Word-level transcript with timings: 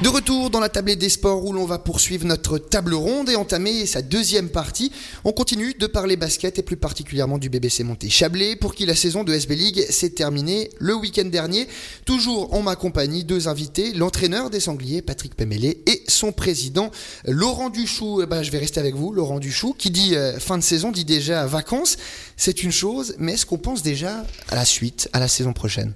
De 0.00 0.08
retour 0.08 0.48
dans 0.50 0.60
la 0.60 0.68
tablée 0.68 0.94
des 0.94 1.08
sports 1.08 1.44
où 1.44 1.52
l'on 1.52 1.64
va 1.64 1.80
poursuivre 1.80 2.24
notre 2.24 2.58
table 2.58 2.94
ronde 2.94 3.28
et 3.30 3.34
entamer 3.34 3.84
sa 3.84 4.00
deuxième 4.00 4.48
partie. 4.48 4.92
On 5.24 5.32
continue 5.32 5.74
de 5.74 5.88
parler 5.88 6.16
basket 6.16 6.56
et 6.56 6.62
plus 6.62 6.76
particulièrement 6.76 7.36
du 7.36 7.50
BBC 7.50 7.82
Monté 7.82 8.08
Chablais 8.08 8.54
pour 8.54 8.76
qui 8.76 8.86
la 8.86 8.94
saison 8.94 9.24
de 9.24 9.34
SB 9.34 9.56
League 9.56 9.84
s'est 9.90 10.10
terminée 10.10 10.70
le 10.78 10.94
week-end 10.94 11.24
dernier. 11.24 11.66
Toujours 12.04 12.54
en 12.54 12.62
ma 12.62 12.76
compagnie, 12.76 13.24
deux 13.24 13.48
invités, 13.48 13.92
l'entraîneur 13.92 14.50
des 14.50 14.60
Sangliers 14.60 15.02
Patrick 15.02 15.34
Pemele 15.34 15.64
et 15.64 16.04
son 16.06 16.30
président 16.30 16.92
Laurent 17.24 17.68
Duchou. 17.68 18.22
Eh 18.22 18.26
ben, 18.26 18.44
je 18.44 18.52
vais 18.52 18.58
rester 18.58 18.78
avec 18.78 18.94
vous, 18.94 19.12
Laurent 19.12 19.40
Duchou, 19.40 19.74
qui 19.76 19.90
dit 19.90 20.14
euh, 20.14 20.38
fin 20.38 20.58
de 20.58 20.62
saison, 20.62 20.92
dit 20.92 21.04
déjà 21.04 21.44
vacances. 21.46 21.96
C'est 22.36 22.62
une 22.62 22.70
chose, 22.70 23.16
mais 23.18 23.32
est-ce 23.32 23.46
qu'on 23.46 23.58
pense 23.58 23.82
déjà 23.82 24.24
à 24.48 24.54
la 24.54 24.64
suite, 24.64 25.08
à 25.12 25.18
la 25.18 25.26
saison 25.26 25.52
prochaine? 25.52 25.92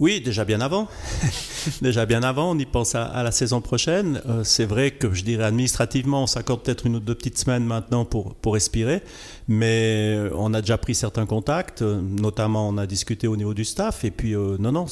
Oui, 0.00 0.22
déjà 0.22 0.46
bien 0.46 0.62
avant. 0.62 0.88
déjà 1.82 2.06
bien 2.06 2.22
avant, 2.22 2.52
on 2.52 2.58
y 2.58 2.64
pense 2.64 2.94
à, 2.94 3.22
la 3.22 3.30
saison 3.30 3.60
prochaine. 3.60 4.22
Euh, 4.26 4.44
c'est 4.44 4.64
vrai 4.64 4.92
que 4.92 5.12
je 5.12 5.22
dirais 5.22 5.44
administrativement, 5.44 6.22
on 6.22 6.26
s'accorde 6.26 6.62
peut-être 6.62 6.86
une 6.86 6.96
ou 6.96 7.00
deux 7.00 7.14
petites 7.14 7.36
semaines 7.36 7.64
maintenant 7.64 8.06
pour, 8.06 8.34
pour 8.36 8.54
respirer, 8.54 9.02
mais 9.46 10.14
euh, 10.16 10.30
on 10.34 10.54
a 10.54 10.62
déjà 10.62 10.78
pris 10.78 10.94
certains 10.94 11.26
contacts, 11.26 11.82
euh, 11.82 12.00
notamment 12.00 12.66
on 12.66 12.78
a 12.78 12.86
discuté 12.86 13.28
au 13.28 13.36
niveau 13.36 13.52
du 13.52 13.66
staff, 13.66 14.02
et 14.04 14.10
puis 14.10 14.34
non, 14.34 14.72
non, 14.72 14.86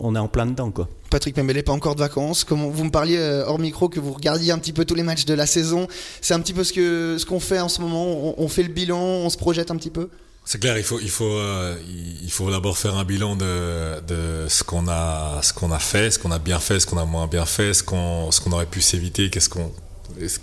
on, 0.00 0.16
est 0.16 0.18
en 0.18 0.28
plein 0.28 0.46
dedans. 0.46 0.72
Quoi. 0.72 0.88
Patrick 1.10 1.36
Pembele, 1.36 1.62
pas 1.62 1.72
encore 1.72 1.94
de 1.94 2.00
vacances. 2.00 2.44
Vous 2.48 2.84
me 2.84 2.90
parliez 2.90 3.20
hors 3.46 3.60
micro 3.60 3.88
que 3.88 4.00
vous 4.00 4.14
regardiez 4.14 4.50
un 4.50 4.58
petit 4.58 4.72
peu 4.72 4.84
tous 4.84 4.96
les 4.96 5.04
matchs 5.04 5.26
de 5.26 5.34
la 5.34 5.46
saison, 5.46 5.86
c'est 6.20 6.34
un 6.34 6.40
petit 6.40 6.52
peu 6.52 6.64
ce 6.64 6.72
qu'on 6.72 7.18
ce 7.18 7.24
qu'on 7.24 7.40
fait 7.40 7.60
en 7.60 7.68
ce 7.68 7.80
moment, 7.80 8.34
on 8.36 8.48
fait 8.48 8.64
le 8.64 8.72
bilan, 8.72 8.98
on 8.98 9.30
se 9.30 9.36
projette 9.36 9.70
un 9.70 9.76
petit 9.76 9.90
peu 9.90 10.08
c'est 10.44 10.60
clair, 10.60 10.76
il 10.76 10.84
faut, 10.84 11.00
il 11.00 11.10
faut, 11.10 11.38
euh, 11.38 11.76
il 12.22 12.30
faut 12.30 12.50
d'abord 12.50 12.76
faire 12.76 12.96
un 12.96 13.04
bilan 13.04 13.34
de, 13.34 14.00
de 14.00 14.46
ce 14.48 14.62
qu'on 14.62 14.88
a, 14.88 15.40
ce 15.42 15.54
qu'on 15.54 15.72
a 15.72 15.78
fait, 15.78 16.10
ce 16.10 16.18
qu'on 16.18 16.30
a 16.32 16.38
bien 16.38 16.60
fait, 16.60 16.80
ce 16.80 16.86
qu'on 16.86 16.98
a 16.98 17.06
moins 17.06 17.26
bien 17.26 17.46
fait, 17.46 17.72
ce 17.72 17.82
qu'on, 17.82 18.30
ce 18.30 18.40
qu'on 18.42 18.52
aurait 18.52 18.66
pu 18.66 18.82
s'éviter, 18.82 19.30
qu'est-ce 19.30 19.48
qu'on, 19.48 19.72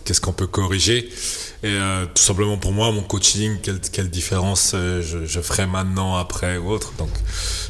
qu'est-ce 0.04 0.22
qu'on 0.22 0.34
peut 0.34 0.48
corriger? 0.48 1.09
Et 1.64 1.67
euh, 1.67 2.06
tout 2.06 2.23
simplement 2.23 2.58
pour 2.58 2.72
moi, 2.72 2.92
mon 2.92 3.04
coaching, 3.04 3.58
quelle, 3.62 3.80
quelle 3.80 4.09
différence 4.09 4.72
euh, 4.73 5.02
je, 5.02 5.40
ferai 5.42 5.67
maintenant, 5.67 6.16
après 6.16 6.58
ou 6.58 6.72
autre? 6.72 6.94
Donc 6.98 7.09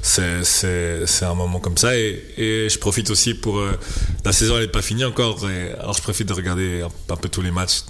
c'est, 0.01 1.23
un 1.23 1.35
moment 1.35 1.59
comme 1.59 1.77
ça. 1.77 1.97
Et, 1.97 2.23
et 2.37 2.69
je 2.69 2.79
profite 2.79 3.09
aussi 3.09 3.33
pour... 3.33 3.59
Euh, 3.59 3.77
la 4.23 4.31
saison, 4.31 4.55
elle 4.55 4.63
n'est 4.63 4.71
pas 4.71 4.81
finie 4.81 5.03
encore. 5.03 5.45
Alors 5.79 5.93
je 5.93 6.01
profite 6.01 6.27
de 6.27 6.33
regarder 6.33 6.83
un, 7.09 7.15
peu 7.15 7.27
tous 7.27 7.41
les 7.41 7.51
matchs 7.51 7.83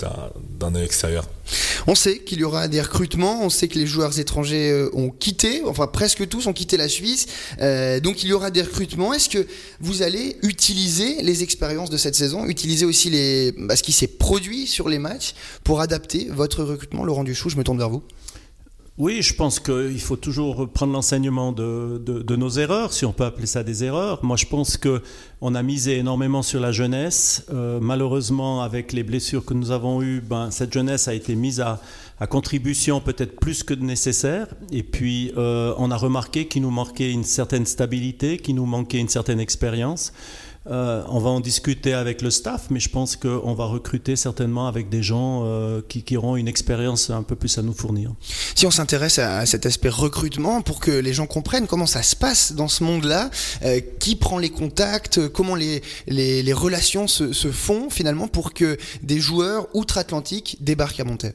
d'un, 0.60 0.76
œil 0.76 0.86
extérieur. 0.86 1.28
On 1.86 1.96
sait 1.96 2.20
qu'il 2.20 2.40
y 2.40 2.44
aura 2.44 2.68
des 2.68 2.82
recrutements, 2.82 3.44
on 3.44 3.50
sait 3.50 3.68
que 3.68 3.78
les 3.78 3.86
joueurs 3.86 4.18
étrangers 4.18 4.88
ont 4.94 5.10
quitté, 5.10 5.64
enfin 5.66 5.88
presque 5.88 6.28
tous 6.30 6.48
ont 6.48 6.54
quitté 6.54 6.78
la 6.78 6.88
Suisse, 6.88 7.26
donc 8.02 8.24
il 8.24 8.30
y 8.30 8.34
aura 8.34 8.52
des 8.52 8.62
recrutements. 8.62 9.14
Est-ce 9.14 9.28
que 9.28 9.46
vous 9.82 10.02
allez 10.02 10.38
utiliser 10.44 11.22
les 11.24 11.44
expériences 11.44 11.90
de 11.90 11.98
cette 11.98 12.16
saison, 12.16 12.46
utiliser 12.46 12.86
aussi 12.86 13.10
les, 13.10 13.52
bah, 13.58 13.76
ce 13.76 13.84
qui 13.84 13.91
s'est 13.94 14.08
produit 14.08 14.68
sur 14.68 14.90
les 14.90 15.00
matchs 15.00 15.34
pour 15.64 15.82
adapter 15.82 16.30
votre 16.30 16.64
recrutement 16.64 17.04
Laurent 17.04 17.24
Duchou, 17.24 17.50
je 17.50 17.58
me 17.58 17.64
tourne 17.64 17.78
vers 17.78 17.90
vous. 17.90 18.04
Oui, 18.98 19.22
je 19.22 19.34
pense 19.34 19.60
qu'il 19.60 20.00
faut 20.02 20.18
toujours 20.18 20.70
prendre 20.70 20.94
l'enseignement 20.94 21.54
de, 21.54 21.98
de, 21.98 22.36
nos 22.36 22.50
erreurs, 22.50 22.92
si 22.94 23.06
on 23.06 23.14
peut 23.14 23.24
appeler 23.24 23.48
ça 23.48 23.64
des 23.64 23.84
erreurs. 23.84 24.24
Moi, 24.24 24.36
je 24.36 24.46
pense 24.46 24.78
qu'on 24.78 25.56
a 25.56 25.64
misé 25.64 25.98
énormément 25.98 26.44
sur 26.44 26.60
la 26.60 26.72
jeunesse. 26.72 27.46
Euh, 27.52 27.80
malheureusement, 27.82 28.62
avec 28.62 28.92
les 28.92 29.04
blessures 29.04 29.46
que 29.46 29.54
nous 29.54 29.72
avons 29.72 30.04
eues, 30.04 30.22
ben, 30.22 30.52
cette 30.52 30.74
jeunesse 30.74 31.08
a 31.08 31.14
été 31.14 31.36
mise 31.36 31.62
à, 31.62 31.82
à 32.22 32.28
contribution 32.28 33.02
peut-être 33.02 33.40
plus 33.40 33.64
que 33.64 33.74
nécessaire. 33.74 34.46
Et 34.72 34.84
puis, 34.84 35.34
euh, 35.38 35.74
on 35.80 35.90
a 35.90 35.98
remarqué 35.98 36.48
qu'il 36.48 36.62
nous 36.62 36.70
manquait 36.70 37.12
une 37.12 37.24
certaine 37.24 37.66
stabilité, 37.66 38.38
qu'il 38.38 38.56
nous 38.56 38.68
manquait 38.68 39.00
une 39.00 39.10
certaine 39.10 39.40
expérience. 39.40 40.14
Euh, 40.70 41.04
on 41.10 41.18
va 41.18 41.32
en 41.32 41.40
discuter 41.40 41.96
avec 41.96 42.22
le 42.22 42.30
staff, 42.30 42.68
mais 42.70 42.80
je 42.80 42.90
pense 42.90 43.16
qu'on 43.16 43.56
va 43.56 43.66
recruter 43.66 44.16
certainement 44.16 44.68
avec 44.68 44.90
des 44.90 45.02
gens 45.02 45.42
euh, 45.46 45.82
qui, 45.82 46.16
auront 46.16 46.36
une 46.36 46.48
expérience 46.48 47.10
un 47.10 47.24
peu 47.24 47.36
plus 47.36 47.58
à 47.58 47.64
nous 47.64 47.74
fournir. 47.74 48.14
Si 48.54 48.68
on 48.68 48.72
s'intéresse 48.72 49.18
à, 49.18 49.44
cet 49.48 49.66
aspect 49.66 49.90
recrutement, 49.90 50.62
pour 50.62 50.80
que 50.80 50.92
les 50.92 51.14
gens 51.14 51.26
comprennent 51.26 51.66
comment 51.66 51.88
ça 51.88 52.04
se 52.04 52.16
passe 52.16 52.54
dans 52.54 52.68
ce 52.68 52.84
monde-là, 52.84 53.32
qui 54.00 54.16
prend 54.16 54.38
les 54.38 54.52
contacts, 54.52 55.28
comment 55.30 55.56
les, 55.56 55.82
les, 56.06 56.54
relations 56.54 57.08
se, 57.08 57.34
se, 57.34 57.48
font 57.48 57.90
finalement 57.90 58.28
pour 58.28 58.54
que 58.54 58.78
des 59.02 59.20
joueurs 59.20 59.66
outre-Atlantique 59.74 60.58
débarquent 60.62 61.00
à 61.00 61.06
Montaigne 61.06 61.34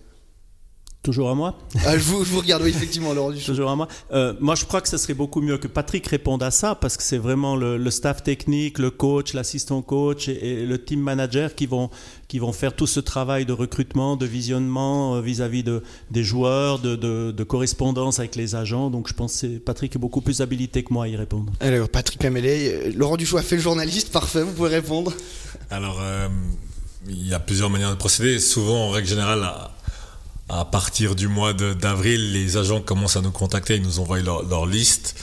Toujours 1.06 1.30
à 1.30 1.36
moi 1.36 1.56
ah, 1.84 1.96
je, 1.96 2.02
vous, 2.02 2.40
regarde, 2.40 2.64
oui, 2.64 2.70
effectivement, 2.70 3.14
Laurent 3.14 3.30
Toujours 3.32 3.70
à 3.70 3.76
moi. 3.76 3.86
Euh, 4.10 4.34
moi, 4.40 4.56
je 4.56 4.64
crois 4.64 4.80
que 4.80 4.88
ce 4.88 4.96
serait 4.96 5.14
beaucoup 5.14 5.40
mieux 5.40 5.56
que 5.56 5.68
Patrick 5.68 6.04
réponde 6.08 6.42
à 6.42 6.50
ça, 6.50 6.74
parce 6.74 6.96
que 6.96 7.04
c'est 7.04 7.16
vraiment 7.16 7.54
le, 7.54 7.90
staff 7.92 8.24
technique, 8.24 8.80
le 8.80 8.90
coach, 8.90 9.32
l'assistant 9.32 9.82
coach 9.82 10.26
et, 10.26 10.66
le 10.66 10.84
team 10.84 10.98
manager 10.98 11.54
qui 11.54 11.66
vont, 11.66 11.90
qui 12.26 12.40
vont 12.40 12.50
faire 12.50 12.74
tout 12.74 12.88
ce 12.88 12.98
travail 12.98 13.46
de 13.46 13.52
recrutement, 13.52 14.16
de 14.16 14.26
visionnement 14.26 15.14
euh, 15.14 15.20
vis-à-vis 15.20 15.62
de, 15.62 15.80
des 16.10 16.24
joueurs, 16.24 16.80
de, 16.80 16.96
de, 16.96 17.44
correspondance 17.44 18.18
avec 18.18 18.34
les 18.34 18.56
agents. 18.56 18.90
Donc, 18.90 19.06
je 19.06 19.14
pense 19.14 19.42
que 19.42 19.58
Patrick 19.58 19.94
est 19.94 20.00
beaucoup 20.00 20.22
plus 20.22 20.40
habilité 20.40 20.82
que 20.82 20.92
moi 20.92 21.04
à 21.04 21.08
y 21.08 21.14
répondre. 21.14 21.52
Alors, 21.60 21.88
Patrick 21.88 22.18
Pamélé, 22.18 22.72
euh, 22.72 22.92
Laurent 22.96 23.16
Duchou 23.16 23.36
a 23.36 23.42
fait 23.42 23.54
le 23.54 23.62
journaliste, 23.62 24.10
parfait, 24.10 24.42
vous 24.42 24.54
pouvez 24.54 24.70
répondre. 24.70 25.12
Alors, 25.70 26.02
il 27.08 27.28
y 27.28 27.34
a 27.34 27.38
plusieurs 27.38 27.70
manières 27.70 27.90
de 27.90 27.96
procéder. 27.96 28.40
Souvent, 28.40 28.88
en 28.88 28.90
règle 28.90 29.06
générale, 29.08 29.48
à 30.48 30.64
partir 30.64 31.14
du 31.14 31.28
mois 31.28 31.52
d'avril, 31.52 32.32
les 32.32 32.56
agents 32.56 32.80
commencent 32.80 33.16
à 33.16 33.20
nous 33.20 33.32
contacter, 33.32 33.76
ils 33.76 33.82
nous 33.82 33.98
envoient 33.98 34.20
leur, 34.20 34.66
liste. 34.66 35.16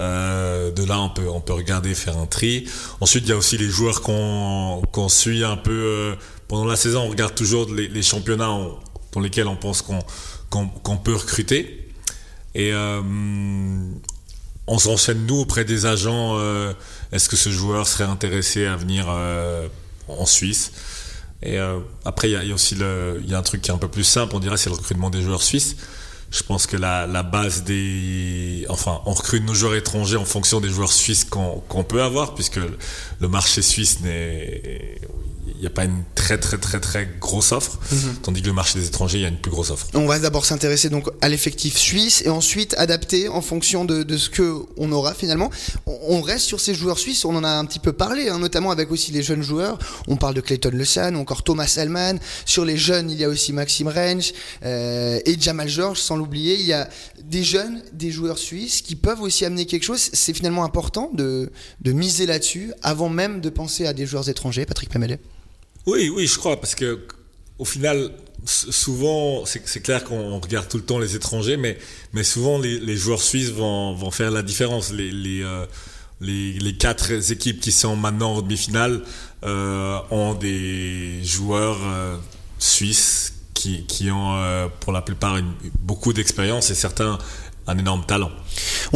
Euh, 0.00 0.72
de 0.72 0.82
là, 0.82 0.98
on 1.00 1.10
peut, 1.10 1.28
on 1.28 1.40
peut 1.40 1.52
regarder, 1.52 1.94
faire 1.94 2.18
un 2.18 2.26
tri. 2.26 2.68
Ensuite, 3.00 3.24
il 3.26 3.30
y 3.30 3.32
a 3.32 3.36
aussi 3.36 3.56
les 3.56 3.68
joueurs 3.68 4.00
qu'on 4.02 5.08
suit 5.08 5.44
un 5.44 5.56
peu 5.56 5.70
euh, 5.70 6.14
pendant 6.48 6.64
la 6.64 6.74
saison. 6.74 7.02
On 7.02 7.08
regarde 7.08 7.34
toujours 7.34 7.72
les, 7.72 8.02
championnats 8.02 8.58
dans 9.12 9.20
lesquels 9.20 9.46
on 9.46 9.56
pense 9.56 9.82
qu'on 9.82 10.00
qu'on 10.50 10.96
peut 10.96 11.14
recruter. 11.14 11.88
Et 12.54 12.72
euh, 12.72 13.00
on 14.66 14.78
s'enchaîne, 14.78 15.26
nous, 15.26 15.40
auprès 15.40 15.64
des 15.64 15.86
agents. 15.86 16.38
Euh, 16.38 16.72
est-ce 17.12 17.28
que 17.28 17.36
ce 17.36 17.50
joueur 17.50 17.86
serait 17.86 18.04
intéressé 18.04 18.66
à 18.66 18.76
venir 18.76 19.06
euh, 19.08 19.68
en 20.08 20.26
Suisse? 20.26 20.72
Et 21.44 21.58
euh, 21.58 21.78
après, 22.04 22.30
il 22.30 22.48
y, 22.48 22.50
a 22.50 22.54
aussi 22.54 22.74
le, 22.74 23.22
y 23.26 23.34
a 23.34 23.38
un 23.38 23.42
truc 23.42 23.60
qui 23.60 23.70
est 23.70 23.74
un 23.74 23.78
peu 23.78 23.88
plus 23.88 24.04
simple, 24.04 24.34
on 24.34 24.40
dirait, 24.40 24.56
c'est 24.56 24.70
le 24.70 24.76
recrutement 24.76 25.10
des 25.10 25.22
joueurs 25.22 25.42
suisses. 25.42 25.76
Je 26.30 26.42
pense 26.42 26.66
que 26.66 26.76
la, 26.76 27.06
la, 27.06 27.22
base 27.22 27.62
des... 27.64 28.66
Enfin, 28.70 29.00
on 29.04 29.12
recrute 29.12 29.44
nos 29.44 29.54
joueurs 29.54 29.74
étrangers 29.74 30.16
en 30.16 30.24
fonction 30.24 30.60
des 30.60 30.70
joueurs 30.70 30.92
suisses 30.92 31.24
qu'on 31.24 31.84
peut 31.84 32.02
avoir, 32.02 32.34
puisque 32.34 32.56
le 32.56 33.28
marché 33.28 33.62
suisse 33.62 34.00
n'est 34.00 34.98
il 35.56 35.60
n'y 35.60 35.66
a 35.66 35.70
pas 35.70 35.84
une 35.84 36.02
très 36.14 36.38
très 36.38 36.58
très 36.58 36.80
très 36.80 37.08
grosse 37.20 37.52
offre, 37.52 37.78
mhm. 37.92 38.16
tandis 38.22 38.42
que 38.42 38.46
le 38.46 38.52
marché 38.52 38.78
des 38.78 38.86
étrangers, 38.86 39.18
il 39.18 39.22
y 39.22 39.24
a 39.24 39.28
une 39.28 39.38
plus 39.38 39.50
grosse 39.50 39.70
offre. 39.70 39.86
On 39.94 40.06
va 40.06 40.18
d'abord 40.18 40.44
s'intéresser 40.44 40.88
donc 40.88 41.08
à 41.20 41.28
l'effectif 41.28 41.76
suisse 41.76 42.22
et 42.24 42.28
ensuite 42.28 42.74
adapter 42.78 43.28
en 43.28 43.40
fonction 43.40 43.84
de, 43.84 44.02
de 44.02 44.16
ce 44.16 44.30
que 44.30 44.54
on 44.76 44.90
aura 44.92 45.14
finalement. 45.14 45.50
On 45.86 46.20
reste 46.20 46.46
sur 46.46 46.60
ces 46.60 46.74
joueurs 46.74 46.98
suisses, 46.98 47.24
on 47.24 47.34
en 47.36 47.44
a 47.44 47.50
un 47.50 47.64
petit 47.64 47.78
peu 47.78 47.92
parlé, 47.92 48.28
hein, 48.28 48.38
notamment 48.38 48.70
avec 48.70 48.90
aussi 48.90 49.12
les 49.12 49.22
jeunes 49.22 49.42
joueurs. 49.42 49.78
On 50.08 50.16
parle 50.16 50.34
de 50.34 50.40
Clayton 50.40 50.70
Le 50.72 50.84
ou 50.84 51.20
encore 51.20 51.42
Thomas 51.42 51.66
Salman. 51.66 52.18
Sur 52.44 52.64
les 52.64 52.76
jeunes, 52.76 53.10
il 53.10 53.18
y 53.18 53.24
a 53.24 53.28
aussi 53.28 53.52
Maxime 53.52 53.88
Rensch 53.88 54.32
euh, 54.64 55.20
et 55.24 55.36
Jamal 55.40 55.68
George, 55.68 55.98
sans 55.98 56.16
l'oublier. 56.16 56.54
Il 56.58 56.66
y 56.66 56.72
a 56.72 56.88
des 57.22 57.42
jeunes, 57.42 57.82
des 57.92 58.10
joueurs 58.10 58.38
suisses 58.38 58.82
qui 58.82 58.96
peuvent 58.96 59.22
aussi 59.22 59.44
amener 59.44 59.66
quelque 59.66 59.84
chose. 59.84 60.10
C'est 60.12 60.34
finalement 60.34 60.64
important 60.64 61.10
de, 61.14 61.50
de 61.80 61.92
miser 61.92 62.26
là-dessus 62.26 62.72
avant 62.82 63.08
même 63.08 63.40
de 63.40 63.50
penser 63.50 63.86
à 63.86 63.92
des 63.92 64.06
joueurs 64.06 64.28
étrangers. 64.28 64.66
Patrick 64.66 64.90
Pamelet. 64.90 65.20
Oui, 65.86 66.08
oui, 66.08 66.26
je 66.26 66.38
crois, 66.38 66.60
parce 66.60 66.74
que 66.74 67.00
au 67.58 67.64
final, 67.64 68.10
souvent, 68.44 69.44
c'est 69.46 69.82
clair 69.82 70.04
qu'on 70.04 70.38
regarde 70.40 70.68
tout 70.68 70.76
le 70.76 70.84
temps 70.84 70.98
les 70.98 71.14
étrangers, 71.16 71.56
mais, 71.56 71.78
mais 72.12 72.24
souvent 72.24 72.58
les, 72.58 72.96
joueurs 72.96 73.22
suisses 73.22 73.50
vont, 73.50 73.94
vont, 73.94 74.10
faire 74.10 74.30
la 74.30 74.42
différence. 74.42 74.92
Les, 74.92 75.10
les, 75.10 75.42
euh, 75.42 75.64
les, 76.20 76.52
les, 76.54 76.76
quatre 76.76 77.30
équipes 77.32 77.60
qui 77.60 77.72
sont 77.72 77.96
maintenant 77.96 78.34
en 78.34 78.42
demi-finale 78.42 79.02
euh, 79.44 79.98
ont 80.10 80.34
des 80.34 81.22
joueurs 81.22 81.78
euh, 81.84 82.16
suisses 82.58 83.34
qui, 83.52 83.84
qui 83.86 84.10
ont 84.10 84.36
euh, 84.36 84.68
pour 84.80 84.92
la 84.92 85.02
plupart 85.02 85.36
une, 85.36 85.52
beaucoup 85.80 86.12
d'expérience 86.12 86.70
et 86.70 86.74
certains 86.74 87.18
un 87.66 87.78
énorme 87.78 88.04
talent. 88.04 88.30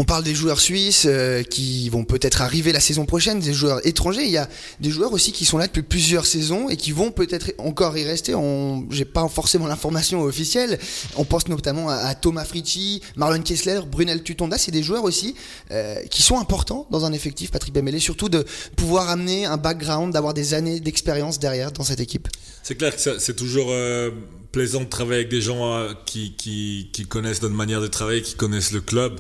On 0.01 0.05
parle 0.05 0.23
des 0.23 0.33
joueurs 0.37 0.61
suisses 0.61 1.07
euh, 1.09 1.43
qui 1.43 1.89
vont 1.89 2.05
peut-être 2.05 2.41
arriver 2.41 2.71
la 2.71 2.79
saison 2.79 3.05
prochaine, 3.05 3.41
des 3.41 3.53
joueurs 3.53 3.85
étrangers. 3.85 4.23
Il 4.23 4.31
y 4.31 4.37
a 4.37 4.49
des 4.79 4.91
joueurs 4.91 5.13
aussi 5.13 5.33
qui 5.33 5.45
sont 5.45 5.59
là 5.59 5.67
depuis 5.67 5.83
plusieurs 5.83 6.25
saisons 6.25 6.69
et 6.69 6.77
qui 6.77 6.93
vont 6.93 7.11
peut-être 7.11 7.51
encore 7.59 7.99
y 7.99 8.05
rester. 8.05 8.33
On... 8.33 8.87
J'ai 8.93 9.05
pas 9.05 9.27
forcément 9.27 9.67
l'information 9.67 10.23
officielle. 10.23 10.79
On 11.17 11.25
pense 11.25 11.49
notamment 11.49 11.89
à, 11.89 12.15
Thomas 12.15 12.45
Fritchi, 12.45 13.03
Marlon 13.17 13.43
Kessler, 13.43 13.81
Brunel 13.91 14.23
Tutonda. 14.23 14.57
C'est 14.57 14.71
des 14.71 14.85
joueurs 14.85 15.03
aussi 15.03 15.35
euh, 15.73 15.97
qui 16.13 16.23
sont 16.23 16.39
importants 16.39 16.87
dans 16.93 17.05
un 17.05 17.13
effectif, 17.13 17.51
Patrick 17.51 17.75
Bemele, 17.75 18.01
surtout 18.01 18.29
de 18.29 18.45
pouvoir 18.77 19.09
amener 19.09 19.47
un 19.47 19.57
background, 19.57 20.13
d'avoir 20.13 20.33
des 20.33 20.55
années 20.55 20.79
d'expérience 20.79 21.41
derrière 21.41 21.73
dans 21.73 21.83
cette 21.83 21.99
équipe. 21.99 22.29
C'est 22.63 22.77
clair 22.77 22.95
que 22.95 23.19
c'est 23.19 23.35
toujours 23.35 23.73
euh, 23.73 24.13
plaisant 24.53 24.83
de 24.83 24.89
travailler 24.89 25.23
avec 25.23 25.29
des 25.29 25.41
gens 25.41 25.89
qui, 26.07 26.37
qui, 26.37 27.07
connaissent 27.09 27.43
notre 27.43 27.57
manière 27.57 27.81
de 27.81 27.89
travailler, 27.89 28.23
qui 28.23 28.37
connaissent 28.37 28.71
le 28.71 28.81
club, 28.81 29.19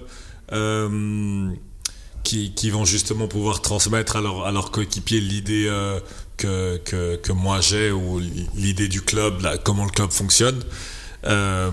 qui, 2.24 2.52
qui, 2.52 2.70
vont 2.70 2.84
justement 2.84 3.28
pouvoir 3.28 3.62
transmettre 3.62 4.16
à 4.16 4.20
leurs 4.20 4.50
leur 4.52 4.70
coéquipiers 4.70 5.20
l'idée 5.20 5.66
euh, 5.68 6.00
que, 6.36 6.76
que, 7.16 7.32
moi 7.32 7.60
j'ai 7.60 7.90
ou 7.90 8.20
l'idée 8.54 8.88
du 8.88 9.02
club, 9.02 9.46
comment 9.64 9.84
le 9.84 9.90
club 9.90 10.10
fonctionne. 10.10 10.62
Euh, 11.24 11.70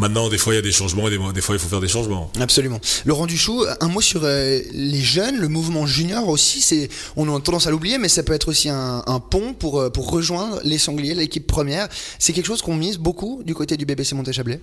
Maintenant, 0.00 0.30
des 0.30 0.38
fois, 0.38 0.54
il 0.54 0.56
y 0.56 0.58
a 0.58 0.62
des 0.62 0.72
changements 0.72 1.08
et 1.08 1.10
des, 1.10 1.40
fois, 1.42 1.54
il 1.54 1.58
faut 1.58 1.68
faire 1.68 1.80
des 1.80 1.88
changements. 1.88 2.32
Absolument. 2.40 2.80
Laurent 3.04 3.26
Duchou, 3.26 3.66
un 3.80 3.88
mot 3.88 4.00
sur 4.00 4.22
euh, 4.24 4.60
les 4.72 5.00
jeunes, 5.00 5.36
le 5.38 5.48
mouvement 5.48 5.86
junior 5.86 6.26
aussi. 6.26 6.62
C'est, 6.62 6.88
on 7.16 7.28
a 7.34 7.38
tendance 7.38 7.66
à 7.66 7.70
l'oublier, 7.70 7.98
mais 7.98 8.08
ça 8.08 8.22
peut 8.22 8.32
être 8.32 8.48
aussi 8.48 8.70
un, 8.70 9.02
pont 9.30 9.52
pour, 9.52 9.78
euh, 9.78 9.90
pour 9.90 10.10
rejoindre 10.10 10.58
les 10.64 10.78
Sangliers, 10.78 11.14
l'équipe 11.14 11.46
première. 11.46 11.86
C'est 12.18 12.32
quelque 12.32 12.46
chose 12.46 12.62
qu'on 12.62 12.76
mise 12.76 12.96
beaucoup 12.96 13.42
du 13.44 13.54
côté 13.54 13.76
du 13.76 13.84
BBC 13.84 14.14
Monté-Chablais? 14.14 14.62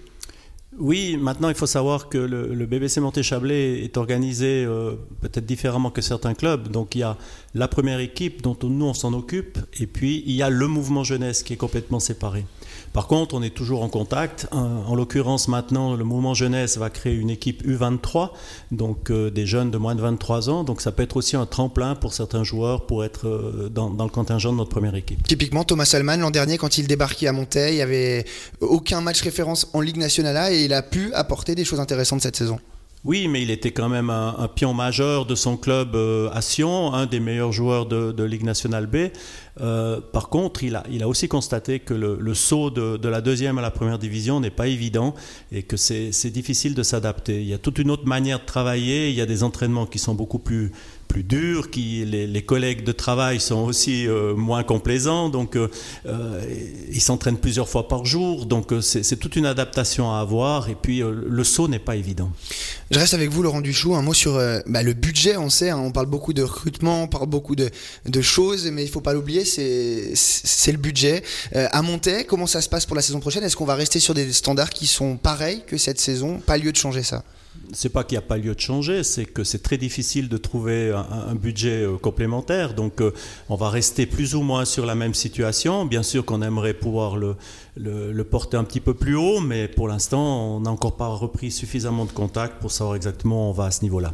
Oui, 0.78 1.18
maintenant 1.18 1.50
il 1.50 1.56
faut 1.56 1.66
savoir 1.66 2.10
que 2.10 2.18
le, 2.18 2.66
BBC 2.66 3.00
Monté-Chablais 3.00 3.84
est 3.84 3.98
organisé 3.98 4.66
euh, 4.66 4.96
peut-être 5.22 5.46
différemment 5.46 5.90
que 5.92 6.02
certains 6.02 6.34
clubs. 6.34 6.68
Donc 6.68 6.94
il 6.96 7.00
y 7.00 7.04
a 7.04 7.18
la 7.56 7.68
première 7.68 8.00
équipe 8.00 8.42
dont 8.42 8.58
nous 8.64 8.86
on 8.86 8.94
s'en 8.94 9.14
occupe, 9.14 9.58
et 9.80 9.88
puis 9.88 10.24
il 10.26 10.34
y 10.34 10.44
a 10.44 10.50
le 10.50 10.68
mouvement 10.68 11.04
jeunesse 11.04 11.42
qui 11.42 11.54
est 11.54 11.58
complètement 11.58 12.00
séparé. 12.00 12.46
Par 12.94 13.08
contre, 13.08 13.36
on 13.36 13.42
est 13.42 13.54
toujours 13.54 13.84
en 13.84 13.90
contact. 13.90 14.48
En, 14.52 14.96
l'occurrence, 14.96 15.48
maintenant, 15.48 15.96
le 15.96 16.04
mouvement 16.04 16.34
jeunesse 16.34 16.78
va 16.78 16.90
créer 16.90 17.16
une 17.16 17.30
équipe 17.30 17.66
U23, 17.68 18.32
donc 18.72 19.12
euh, 19.12 19.30
des 19.30 19.46
jeunes 19.46 19.72
de 19.72 19.78
moins 19.78 19.96
de 19.96 20.02
23 20.02 20.50
ans. 20.50 20.64
Donc 20.64 20.82
ça 20.82 20.92
peut 20.92 21.04
être 21.04 21.18
aussi 21.18 21.36
un 21.36 21.46
tremplin 21.46 21.96
pour 21.96 22.14
certains 22.14 22.44
joueurs 22.44 22.86
pour 22.86 23.04
être 23.04 23.28
euh, 23.28 23.70
dans, 23.70 23.90
le 23.90 24.10
contingent 24.10 24.52
de 24.52 24.58
notre 24.58 24.70
première 24.70 24.96
équipe. 24.96 25.22
Typiquement, 25.28 25.64
Thomas 25.64 25.86
Salman, 25.86 26.18
l'an 26.18 26.32
dernier, 26.32 26.58
quand 26.58 26.78
il 26.78 26.88
débarquait 26.88 27.28
à 27.28 27.34
Montaigne, 27.34 27.74
il 27.74 27.78
n'y 27.78 27.82
avait 27.82 28.26
aucun 28.62 29.02
match 29.02 29.22
référence 29.22 29.68
en 29.74 29.82
Ligue 29.82 29.98
nationale 29.98 30.38
A 30.38 30.52
et 30.52 30.66
il 30.66 30.74
a 30.74 30.82
pu 30.82 31.14
apporter 31.14 31.56
des 31.56 31.66
choses 31.66 31.80
intéressantes 31.80 32.22
cette 32.22 32.36
saison. 32.36 32.60
Oui, 33.08 33.30
mais 33.30 33.42
il 33.42 33.52
était 33.52 33.72
quand 33.72 33.88
même 33.88 34.10
un, 34.10 34.50
pion 34.54 34.74
majeur 34.74 35.26
de 35.26 35.34
son 35.34 35.56
club 35.56 35.96
euh, 35.96 36.30
à 36.34 36.42
Sion, 36.42 36.94
un 36.94 37.06
des 37.06 37.22
meilleurs 37.22 37.54
joueurs 37.54 37.86
de, 37.86 38.24
Ligue 38.24 38.44
nationale 38.44 38.86
B. 38.86 39.14
Euh, 39.62 40.02
par 40.12 40.28
contre, 40.28 40.66
il 40.66 40.76
a, 40.76 41.08
aussi 41.08 41.30
constaté 41.30 41.80
que 41.80 41.94
le, 41.94 42.34
saut 42.34 42.70
de, 42.70 43.08
la 43.08 43.22
deuxième 43.22 43.60
à 43.60 43.62
la 43.62 43.72
première 43.72 43.98
division 43.98 44.42
n'est 44.42 44.50
pas 44.50 44.68
évident 44.68 45.16
et 45.54 45.64
que 45.64 45.78
c'est 45.78 46.30
difficile 46.32 46.76
de 46.76 46.84
s'adapter. 46.84 47.40
Il 47.40 47.48
y 47.48 47.54
a 47.54 47.58
toute 47.58 47.80
une 47.80 47.92
autre 47.92 48.06
manière 48.06 48.42
de 48.42 48.46
travailler, 48.46 49.10
il 49.10 49.16
y 49.16 49.22
a 49.22 49.26
des 49.26 49.42
entraînements 49.42 49.86
qui 49.86 50.00
sont 50.00 50.14
beaucoup 50.14 50.40
plus 50.40 50.74
plus 51.08 51.24
dur, 51.24 51.72
qui, 51.72 52.06
les, 52.06 52.42
collègues 52.42 52.84
de 52.84 52.92
travail 52.92 53.40
sont 53.40 53.60
aussi 53.60 54.08
euh, 54.08 54.36
moins 54.36 54.64
complaisants, 54.64 55.30
donc 55.30 55.56
euh, 55.56 55.70
euh, 56.06 56.42
ils 56.92 57.02
s'entraînent 57.02 57.38
plusieurs 57.38 57.68
fois 57.68 57.88
par 57.88 58.06
jour, 58.06 58.46
donc 58.46 58.74
c'est 58.82 59.18
toute 59.18 59.36
une 59.36 59.46
adaptation 59.46 60.14
à 60.14 60.20
avoir, 60.20 60.70
et 60.70 60.76
puis 60.76 61.02
le 61.02 61.44
saut 61.44 61.68
n'est 61.68 61.80
pas 61.80 61.96
évident. 61.96 62.32
Je 62.92 63.00
reste 63.00 63.14
avec 63.14 63.30
vous, 63.30 63.44
Laurent 63.44 63.62
Duchou, 63.62 63.96
un 63.96 64.02
mot 64.02 64.14
sur 64.14 64.34
bah, 64.68 64.84
le 64.84 64.94
budget, 64.94 65.38
on 65.38 65.50
sait, 65.50 65.70
hein, 65.70 65.80
on 65.80 65.92
parle 65.92 66.08
beaucoup 66.08 66.34
de 66.34 66.44
recrutement, 66.44 67.04
on 67.04 67.08
parle 67.08 67.28
beaucoup 67.28 67.56
de, 67.56 67.70
choses, 68.22 68.70
mais 68.72 68.84
il 68.84 68.88
ne 68.88 68.92
faut 68.92 69.02
pas 69.02 69.14
l'oublier, 69.14 69.46
c'est 69.46 70.72
le 70.72 70.78
budget. 70.78 71.24
à 71.54 71.82
Montaix, 71.82 72.26
comment 72.26 72.48
ça 72.48 72.62
se 72.62 72.70
passe 72.70 72.86
pour 72.86 72.96
la 72.96 73.02
saison 73.02 73.20
prochaine? 73.20 73.44
Est-ce 73.44 73.56
qu'on 73.56 73.66
va 73.66 73.76
rester 73.76 74.00
sur 74.00 74.14
des 74.14 74.32
standards 74.34 74.70
qui 74.70 74.88
sont 74.88 75.18
pareils 75.18 75.64
que 75.66 75.78
cette 75.78 76.00
saison? 76.00 76.40
Pas 76.40 76.58
lieu 76.58 76.72
de 76.72 76.78
changer 76.78 77.04
ça 77.04 77.24
c'est 77.74 77.90
pas 77.90 78.04
qu'il 78.04 78.18
n'y 78.18 78.24
a 78.24 78.28
pas 78.28 78.38
lieu 78.38 78.56
de 78.56 78.60
changer, 78.60 79.04
c'est 79.04 79.26
que 79.26 79.44
c'est 79.44 79.62
très 79.62 79.78
difficile 79.78 80.30
de 80.30 80.38
trouver 80.38 80.92
un, 80.92 81.36
budget 81.36 81.84
euh, 81.84 81.98
complémentaire. 81.98 82.74
Donc, 82.74 83.02
euh, 83.02 83.14
on 83.50 83.56
va 83.56 83.70
rester 83.70 84.06
plus 84.06 84.36
ou 84.36 84.42
moins 84.42 84.66
sur 84.66 84.86
la 84.86 84.96
même 84.96 85.14
situation. 85.14 85.86
Bien 85.86 86.04
sûr 86.04 86.26
qu'on 86.26 86.42
aimerait 86.42 86.74
pouvoir 86.74 87.18
le, 87.18 87.36
le, 87.78 88.24
porter 88.24 88.58
un 88.58 88.64
petit 88.64 88.80
peu 88.80 88.94
plus 88.94 89.16
haut, 89.16 89.40
mais 89.40 89.68
pour 89.68 89.88
l'instant, 89.88 90.56
on 90.56 90.60
n'a 90.62 90.72
encore 90.72 90.98
pas 90.98 91.08
repris 91.08 91.52
suffisamment 91.52 92.06
de 92.06 92.12
contacts 92.12 92.60
pour 92.60 92.72
savoir 92.72 92.96
exactement 92.96 93.48
où 93.48 93.50
on 93.50 93.54
va 93.54 93.66
à 93.66 93.72
ce 93.72 93.82
niveau-là. 93.84 94.14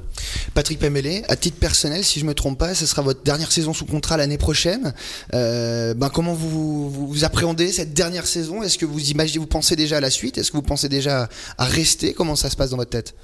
Patrick 0.54 0.80
Pemele, 0.80 1.24
à 1.28 1.36
titre 1.36 1.58
personnel, 1.58 2.04
si 2.04 2.20
je 2.20 2.26
ne 2.26 2.30
me 2.30 2.36
trompe 2.36 2.60
pas, 2.60 2.76
ce 2.76 2.86
sera 2.86 3.02
votre 3.02 3.24
dernière 3.24 3.52
saison 3.52 3.74
sous 3.74 3.86
contrat 3.86 4.18
l'année 4.18 4.38
prochaine. 4.38 4.94
Euh, 5.34 5.94
ben 5.94 6.10
comment 6.10 6.34
vous, 6.34 6.90
vous, 6.90 7.24
appréhendez 7.24 7.72
cette 7.72 7.94
dernière 7.94 8.28
saison? 8.28 8.64
Est-ce 8.64 8.78
que 8.78 8.86
vous 8.86 9.12
imaginez, 9.12 9.40
vous 9.40 9.48
pensez 9.48 9.76
déjà 9.76 9.98
à 9.98 10.02
la 10.02 10.12
suite? 10.12 10.38
Est-ce 10.38 10.52
que 10.52 10.58
vous 10.58 10.64
pensez 10.64 10.90
déjà 10.90 11.30
à 11.58 11.66
rester? 11.66 12.14
Comment 12.14 12.36
ça 12.36 12.50
se 12.50 12.56
passe 12.56 12.70
dans 12.70 12.78
votre 12.78 12.92
tête? 12.92 13.16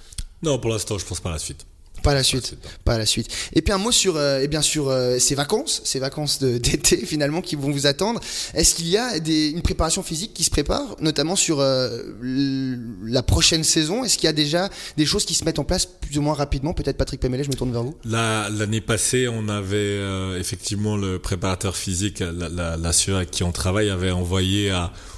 Non, 0.42 0.58
pour 0.58 0.72
l'instant, 0.72 0.98
je 0.98 1.06
pense 1.06 1.20
pas 1.20 1.30
à 1.30 1.34
la 1.34 1.40
suite. 1.40 1.66
Pas 2.04 2.14
la 2.14 2.24
suite, 2.24 2.56
pas 2.86 2.98
la 2.98 3.06
suite. 3.06 3.28
Et 3.54 3.62
puis 3.62 3.74
un 3.74 3.78
mot 3.78 3.92
sur, 3.92 4.16
euh, 4.16 4.42
et 4.42 4.48
bien 4.48 4.62
sûr, 4.62 4.90
euh, 4.90 5.20
ces 5.20 5.36
vacances, 5.36 5.82
ces 5.84 6.00
vacances 6.00 6.40
d'été 6.44 6.98
finalement 6.98 7.42
qui 7.42 7.56
vont 7.56 7.72
vous 7.72 7.88
attendre. 7.88 8.20
Est-ce 8.54 8.76
qu'il 8.76 8.88
y 8.88 8.98
a 8.98 9.18
une 9.18 9.62
préparation 9.62 10.04
physique 10.04 10.34
qui 10.34 10.44
se 10.44 10.50
prépare, 10.50 10.96
notamment 11.00 11.36
sur 11.36 11.60
euh, 11.60 12.04
la 13.04 13.24
prochaine 13.24 13.64
saison? 13.64 14.04
Est-ce 14.04 14.18
qu'il 14.18 14.26
y 14.26 14.30
a 14.30 14.34
déjà 14.34 14.70
des 14.98 15.06
choses 15.06 15.26
qui 15.26 15.34
se 15.34 15.44
mettent 15.46 15.60
en 15.60 15.64
place 15.64 15.86
plus 15.86 16.18
ou 16.18 16.22
moins 16.22 16.34
rapidement? 16.34 16.74
Peut-être 16.74 16.98
Patrick 16.98 17.20
Pemele, 17.20 17.44
je 17.44 17.50
me 17.50 17.56
tourne 17.56 17.72
vers 17.72 17.84
vous. 17.84 17.96
L'année 18.06 18.82
passée, 18.82 19.28
on 19.28 19.50
avait 19.50 20.00
effectivement 20.40 20.96
le 20.98 21.20
préparateur 21.20 21.76
physique, 21.76 22.20
la, 22.20 22.78
la, 22.78 22.92
avec 23.16 23.32
qui 23.32 23.44
on 23.44 23.52
travaille, 23.52 23.90
avait 23.90 24.12
envoyé 24.12 24.74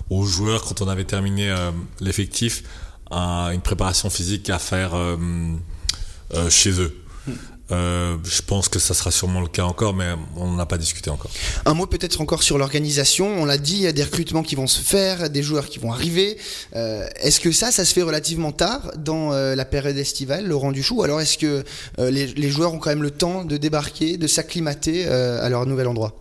aux 0.10 0.26
joueurs 0.26 0.64
quand 0.64 0.82
on 0.82 0.88
avait 0.88 1.04
terminé 1.04 1.54
l'effectif 2.00 2.64
une 3.12 3.62
préparation 3.62 4.10
physique 4.10 4.50
à 4.50 4.60
faire 4.60 4.96
euh, 6.34 6.42
euh, 6.42 6.50
chez 6.50 6.72
eux. 6.82 6.94
Euh, 7.72 8.18
je 8.26 8.42
pense 8.42 8.68
que 8.68 8.80
ça 8.80 8.94
sera 8.94 9.12
sûrement 9.12 9.40
le 9.40 9.48
cas 9.48 9.64
encore, 9.64 9.94
mais 9.94 10.08
on 10.36 10.52
n'en 10.52 10.60
a 10.60 10.66
pas 10.66 10.78
discuté 10.78 11.10
encore. 11.10 11.32
Un 11.66 11.74
mot 11.74 11.86
peut-être 11.86 12.20
encore 12.20 12.44
sur 12.44 12.58
l'organisation. 12.58 13.42
On 13.42 13.46
l'a 13.46 13.58
dit, 13.58 13.76
il 13.76 13.82
y 13.82 13.88
a 13.88 13.94
des 13.94 14.04
recrutements 14.04 14.44
qui 14.44 14.56
vont 14.56 14.68
se 14.68 14.82
faire, 14.82 15.30
des 15.30 15.42
joueurs 15.42 15.68
qui 15.68 15.80
vont 15.80 15.94
arriver. 15.94 16.38
est-ce 16.74 17.40
que 17.40 17.54
ça, 17.54 17.72
ça 17.72 17.86
se 17.86 17.94
fait 17.94 18.02
relativement 18.02 18.52
tard 18.52 18.92
dans 18.98 19.32
la 19.32 19.64
période 19.64 19.96
estivale, 19.96 20.48
Laurent 20.48 20.74
Duchou 20.74 21.02
Alors 21.04 21.22
est-ce 21.22 21.38
que 21.38 21.64
les, 21.98 22.50
joueurs 22.50 22.74
ont 22.74 22.80
quand 22.80 22.90
même 22.90 23.04
le 23.04 23.12
temps 23.12 23.46
de 23.46 23.56
débarquer, 23.56 24.18
de 24.18 24.28
s'acclimater 24.28 25.08
à 25.08 25.48
leur 25.48 25.66
nouvel 25.66 25.88
endroit? 25.88 26.14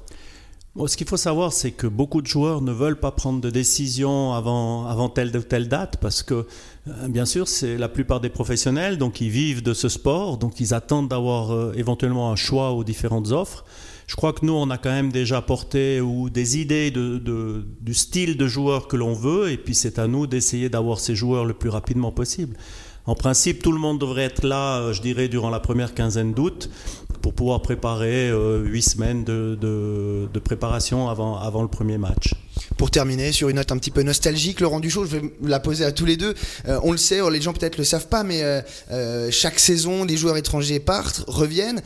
Ce 0.87 0.97
qu'il 0.97 1.09
faut 1.09 1.17
savoir, 1.17 1.53
c'est 1.53 1.73
que 1.73 1.87
beaucoup 1.87 2.23
de 2.23 2.27
joueurs 2.27 2.63
ne 2.63 2.73
veulent 2.73 3.01
pas 3.01 3.11
prendre 3.11 3.41
de 3.41 3.51
décision 3.51 4.33
avant, 4.33 4.87
avant 4.87 5.09
telle 5.09 5.37
ou 5.37 5.43
telle 5.43 5.69
date 5.69 5.97
parce 6.01 6.23
que, 6.23 6.47
euh, 6.87 7.09
bien 7.09 7.25
sûr, 7.25 7.49
c'est 7.49 7.77
la 7.77 7.89
plupart 7.89 8.21
des 8.21 8.31
professionnels, 8.31 8.97
donc 8.97 9.21
ils 9.21 9.31
vivent 9.31 9.63
de 9.63 9.75
ce 9.75 9.89
sport, 9.89 10.39
donc 10.39 10.61
ils 10.61 10.73
attendent 10.73 11.09
d'avoir 11.09 11.53
euh, 11.53 11.73
éventuellement 11.77 12.31
un 12.31 12.37
choix 12.37 12.71
aux 12.71 12.85
différentes 12.85 13.33
offres. 13.33 13.65
Je 14.07 14.17
crois 14.17 14.33
que 14.33 14.45
nous, 14.45 14.53
on 14.53 14.71
a 14.71 14.79
quand 14.79 14.91
même 14.91 15.13
déjà 15.13 15.41
porté 15.41 16.01
ou 16.01 16.31
des 16.31 16.59
idées 16.59 16.91
de, 16.91 17.65
du 17.81 17.95
style 17.95 18.37
de 18.37 18.47
joueur 18.47 18.89
que 18.89 18.97
l'on 18.97 19.13
veut, 19.13 19.51
et 19.51 19.57
puis 19.57 19.75
c'est 19.75 19.99
à 19.99 20.07
nous 20.07 20.27
d'essayer 20.27 20.69
d'avoir 20.69 20.99
ces 21.01 21.15
joueurs 21.15 21.45
le 21.45 21.55
plus 21.55 21.69
rapidement 21.69 22.13
possible. 22.13 22.57
En 23.07 23.15
principe, 23.15 23.63
tout 23.63 23.73
le 23.73 23.79
monde 23.79 23.99
devrait 23.99 24.25
être 24.25 24.45
là, 24.45 24.79
euh, 24.79 24.93
je 24.93 25.03
dirais, 25.03 25.29
durant 25.29 25.51
la 25.51 25.61
première 25.61 25.95
quinzaine 25.95 26.33
d'août 26.33 26.71
pour 27.21 27.35
pouvoir 27.35 27.63
préparer 27.63 28.31
euh, 28.31 28.63
huit 28.63 28.83
semaines 28.83 29.25
de, 29.25 29.57
de, 29.61 30.39
préparation 30.39 31.09
avant, 31.09 31.39
avant 31.39 31.63
le 31.63 31.69
premier 31.69 31.99
match. 31.99 32.35
Pour 32.77 32.91
terminer 32.91 33.33
sur 33.33 33.49
une 33.49 33.57
note 33.57 33.71
un 33.73 33.77
petit 33.77 33.91
peu 33.91 34.03
nostalgique, 34.03 34.61
Laurent 34.61 34.81
Duchot, 34.81 35.05
je 35.05 35.17
vais 35.17 35.23
la 35.43 35.61
poser 35.61 35.85
à 35.85 35.93
tous 35.93 36.07
les 36.07 36.17
deux. 36.17 36.35
Euh, 36.67 36.81
on 36.83 36.93
le 36.93 36.99
sait, 36.99 37.21
les 37.31 37.41
gens 37.41 37.53
peut-être 37.53 37.77
le 37.77 37.85
savent 37.85 38.09
pas, 38.09 38.23
mais 38.23 38.43
euh, 38.43 39.31
chaque 39.31 39.59
saison, 39.59 40.05
les 40.05 40.17
joueurs 40.17 40.37
étrangers 40.37 40.81
partent, 40.81 41.25
reviennent. 41.27 41.83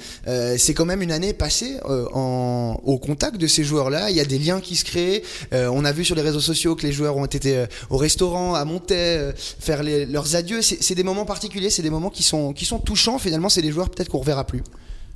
c'est 0.57 0.75
quand 0.75 0.85
même 0.85 1.03
une 1.03 1.13
année 1.13 1.33
passée 1.33 1.79
au 1.85 2.99
contact 2.99 3.37
de 3.37 3.47
ces 3.47 3.65
joueurs-là. 3.65 4.11
Il 4.11 4.17
y 4.17 4.21
a 4.21 4.25
des 4.25 4.39
liens 4.39 4.61
qui 4.61 4.77
se 4.77 4.85
créent. 4.85 5.23
on 5.53 5.85
a 5.85 5.93
vu 5.93 6.05
sur 6.05 6.15
les 6.15 6.23
réseaux 6.23 6.41
sociaux 6.41 6.77
que 6.77 6.87
les 6.87 6.93
joueurs 6.93 7.17
ont 7.17 7.27
été 7.27 7.65
au 7.91 7.97
restaurant, 7.97 8.55
à 8.55 8.65
Montaix, 8.65 9.33
faire 9.37 9.83
leurs 9.83 10.37
adieux. 10.37 10.63
C'est 10.63 10.95
des 10.95 11.03
moments 11.03 11.27
particuliers, 11.27 11.71
c'est 11.71 11.83
des 11.83 11.91
moments 11.91 12.11
qui 12.11 12.23
sont, 12.23 12.53
qui 12.53 12.65
sont 12.65 12.79
touchants. 12.79 13.19
Finalement, 13.19 13.49
c'est 13.49 13.63
des 13.63 13.73
joueurs 13.73 13.91
peut-être 13.91 14.09
qu'on 14.09 14.19
reverra 14.19 14.45
plus. 14.45 14.63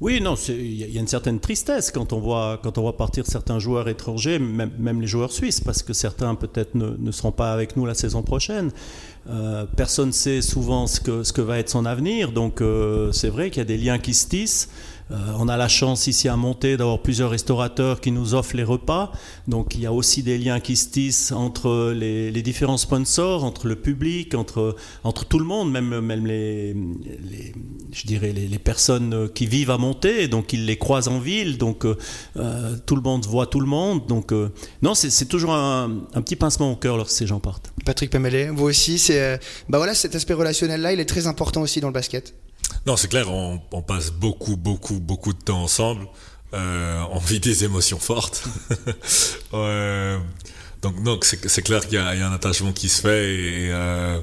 Oui, 0.01 0.21
non, 0.21 0.37
il 0.49 0.93
y 0.93 0.97
a 0.97 1.01
une 1.01 1.09
certaine 1.09 1.41
tristesse 1.41 1.91
quand 1.91 2.13
on 2.13 2.21
voit, 2.21 2.61
quand 2.63 2.79
on 2.79 2.83
voit 2.83 2.97
partir 2.97 3.27
certains 3.27 3.59
joueurs 3.59 3.89
étrangers, 3.89 4.39
même, 4.39 5.01
les 5.01 5.09
joueurs 5.09 5.33
suisses, 5.33 5.61
parce 5.61 5.83
que 5.83 5.93
certains 5.93 6.37
peut-être 6.37 6.77
ne, 6.77 7.11
seront 7.11 7.33
pas 7.33 7.53
avec 7.53 7.77
nous 7.77 7.85
la 7.85 7.95
saison 7.95 8.23
prochaine. 8.23 8.71
Euh, 9.31 9.67
personne 9.77 10.09
ne 10.09 10.13
sait 10.13 10.41
souvent 10.41 10.87
ce 10.87 11.01
que, 11.01 11.41
va 11.41 11.59
être 11.59 11.69
son 11.69 11.85
avenir, 11.85 12.33
donc 12.33 12.61
euh, 12.61 13.13
c'est 13.13 13.29
vrai 13.29 13.51
qu'il 13.51 13.59
y 13.59 13.63
a 13.63 13.65
des 13.65 13.77
liens 13.77 13.99
qui 13.99 14.15
se 14.15 14.27
tissent. 14.27 14.71
Euh, 15.11 15.17
on 15.39 15.49
a 15.49 15.57
la 15.57 15.69
chance 15.69 16.07
ici 16.07 16.29
à 16.29 16.37
Monter 16.37 16.77
d'avoir 16.77 17.01
plusieurs 17.01 17.31
restaurateurs 17.31 18.01
qui 18.01 18.11
nous 18.11 18.35
offrent 18.35 18.57
les 18.57 18.65
repas. 18.65 19.11
Donc 19.47 19.75
il 19.75 19.81
y 19.81 19.87
a 19.87 19.93
aussi 19.93 20.23
des 20.23 20.37
liens 20.37 20.61
qui 20.61 20.77
se 20.77 20.91
tissent 20.91 21.33
entre 21.33 21.93
les, 21.93 22.43
différents 22.43 22.77
sponsors, 22.77 23.43
entre 23.43 23.69
le 23.69 23.77
public, 23.77 24.35
entre, 24.35 24.77
tout 25.29 25.39
le 25.39 25.47
monde, 25.47 25.73
même, 25.73 26.27
les, 26.27 26.75
personnes 28.63 29.31
qui 29.35 29.47
vivent 29.47 29.71
à 29.71 29.79
Monter. 29.79 30.29
Donc 30.29 30.53
ils 30.53 30.67
les 30.67 30.77
croisent 30.77 31.09
en 31.09 31.21
ville. 31.21 31.57
Donc 31.57 31.87
tout 32.35 32.97
le 32.97 33.03
monde 33.03 33.25
voit 33.25 33.47
tout 33.47 33.61
le 33.61 33.67
monde. 33.67 34.07
Donc 34.09 34.35
non, 34.83 34.95
c'est 34.95 35.27
toujours 35.27 35.55
un, 35.55 35.91
petit 36.17 36.37
pincement 36.37 36.71
au 36.71 36.77
cœur 36.77 36.99
lorsque 36.99 37.17
ces 37.17 37.27
gens 37.27 37.41
partent. 37.41 37.73
Patrick 37.85 38.11
Pemele, 38.11 38.51
vous 38.51 38.65
aussi, 38.65 38.99
c'est 38.99 39.41
bah 39.69 39.79
voilà 39.79 39.95
cet 39.95 40.15
aspect 40.15 40.35
relationnel 40.35 40.81
là, 40.81 40.93
il 40.93 41.01
est 41.01 41.09
très 41.09 41.27
important 41.27 41.63
aussi 41.63 41.81
dans 41.81 41.89
le 41.89 41.93
basket. 41.93 42.35
Non, 42.87 42.97
c'est 42.97 43.09
clair, 43.09 43.31
on, 43.31 43.83
passe 43.83 44.11
beaucoup, 44.11 44.57
beaucoup, 44.57 45.01
beaucoup 45.01 45.33
de 45.33 45.39
temps 45.39 45.63
ensemble. 45.63 46.07
Euh, 46.55 47.03
on 47.11 47.19
vit 47.19 47.41
des 47.41 47.65
émotions 47.65 47.99
fortes. 47.99 48.45
donc, 49.53 51.03
donc 51.03 51.25
c'est 51.25 51.63
clair 51.63 51.87
qu'il 51.87 51.95
y, 51.95 51.99
a 51.99 52.09
un 52.09 52.33
attachement 52.33 52.73
qui 52.73 52.89
se 52.89 53.03
fait 53.03 53.71
euh, 53.71 54.19
Et 54.19 54.23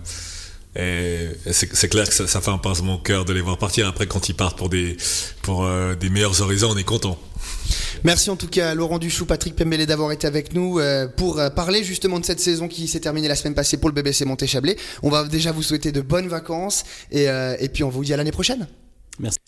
c'est 0.75 1.89
clair 1.89 2.08
que 2.08 2.13
ça, 2.13 2.27
ça, 2.27 2.41
fait 2.41 2.51
un 2.51 2.58
pincement 2.58 2.96
au 2.96 3.00
cœur 3.00 3.25
de 3.25 3.34
les 3.34 3.41
voir 3.41 3.58
partir. 3.58 3.88
Après, 3.88 4.08
quand 4.08 4.29
ils 4.29 4.36
partent 4.36 4.58
pour 4.58 4.70
des, 4.70 4.98
pour, 5.41 5.65
euh, 5.65 5.96
des 5.96 6.10
meilleurs 6.10 6.41
horizons, 6.41 6.72
on 6.72 6.77
est 6.77 6.84
content. 6.84 7.17
Merci 8.03 8.29
en 8.29 8.36
tout 8.36 8.48
cas 8.48 8.72
à 8.72 8.75
Laurent 8.75 9.00
Duchou, 9.00 9.25
Patrick 9.25 9.55
Pembele 9.55 9.86
d'avoir 9.86 10.12
été 10.12 10.27
avec 10.27 10.53
nous 10.53 10.79
euh, 10.79 11.08
pour 11.08 11.39
euh, 11.39 11.50
parler 11.50 11.84
justement 11.84 12.20
de 12.20 12.25
cette 12.25 12.39
saison 12.39 12.67
qui 12.67 12.88
s'est 12.88 13.00
terminée 13.00 13.27
la 13.27 13.36
semaine 13.36 13.55
passée 13.55 13.77
pour 13.77 13.89
le 13.89 13.96
BBC 13.96 14.25
Monté-Chablais. 14.25 14.77
On 15.01 15.10
va 15.10 15.24
déjà 15.24 15.51
vous 15.51 15.63
souhaiter 15.63 15.91
de 15.91 16.01
bonnes 16.01 16.27
vacances 16.27 16.84
et, 17.12 17.25
et 17.25 17.70
puis 17.70 17.84
on 17.84 17.89
vous 17.89 18.03
dit 18.03 18.13
à 18.13 18.17
l'année 18.17 18.32
prochaine. 18.32 18.67
Merci. 19.20 19.39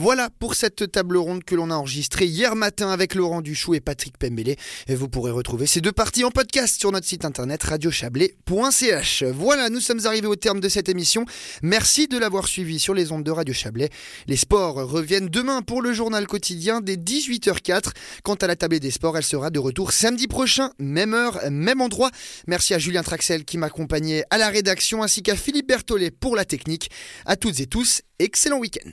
Voilà 0.00 0.30
pour 0.38 0.54
cette 0.54 0.92
table 0.92 1.16
ronde 1.16 1.42
que 1.42 1.56
l'on 1.56 1.72
a 1.72 1.74
enregistrée 1.74 2.26
hier 2.26 2.54
matin 2.54 2.90
avec 2.90 3.16
Laurent 3.16 3.40
Duchou 3.40 3.74
et 3.74 3.80
Patrick 3.80 4.16
Pembele. 4.16 4.54
Et 4.86 4.94
vous 4.94 5.08
pourrez 5.08 5.32
retrouver 5.32 5.66
ces 5.66 5.80
deux 5.80 5.90
parties 5.90 6.22
en 6.22 6.30
podcast 6.30 6.78
sur 6.78 6.92
notre 6.92 7.06
site 7.08 7.24
internet 7.24 7.60
radiochablais.ch. 7.64 9.24
Voilà, 9.24 9.70
nous 9.70 9.80
sommes 9.80 10.06
arrivés 10.06 10.28
au 10.28 10.36
terme 10.36 10.60
de 10.60 10.68
cette 10.68 10.88
émission. 10.88 11.24
Merci 11.62 12.06
de 12.06 12.16
l'avoir 12.16 12.46
suivi 12.46 12.78
sur 12.78 12.94
les 12.94 13.10
ondes 13.10 13.24
de 13.24 13.30
Radio 13.32 13.52
Chablais. 13.52 13.90
Les 14.28 14.36
sports 14.36 14.76
reviennent 14.76 15.28
demain 15.28 15.62
pour 15.62 15.82
le 15.82 15.92
journal 15.92 16.28
quotidien 16.28 16.80
dès 16.80 16.94
18h04. 16.94 17.90
Quant 18.22 18.36
à 18.36 18.46
la 18.46 18.54
table 18.54 18.78
des 18.78 18.92
sports, 18.92 19.16
elle 19.16 19.24
sera 19.24 19.50
de 19.50 19.58
retour 19.58 19.90
samedi 19.90 20.28
prochain, 20.28 20.70
même 20.78 21.12
heure, 21.12 21.40
même 21.50 21.80
endroit. 21.80 22.12
Merci 22.46 22.72
à 22.72 22.78
Julien 22.78 23.02
Traxel 23.02 23.44
qui 23.44 23.58
m'accompagnait 23.58 24.22
à 24.30 24.38
la 24.38 24.48
rédaction 24.48 25.02
ainsi 25.02 25.24
qu'à 25.24 25.34
Philippe 25.34 25.66
Berthollet 25.66 26.12
pour 26.12 26.36
la 26.36 26.44
technique. 26.44 26.88
À 27.26 27.34
toutes 27.34 27.58
et 27.58 27.66
tous, 27.66 28.02
excellent 28.20 28.60
week-end. 28.60 28.90